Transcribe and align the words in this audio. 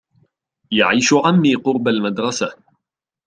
يعيش 0.71 1.13
عمي 1.13 1.55
قرب 1.55 1.87
المدرسة. 1.87 2.55